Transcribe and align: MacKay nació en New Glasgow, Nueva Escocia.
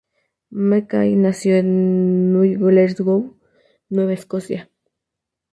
MacKay 0.49 1.15
nació 1.15 1.57
en 1.57 2.33
New 2.33 2.67
Glasgow, 2.67 3.37
Nueva 3.89 4.13
Escocia. 4.13 4.67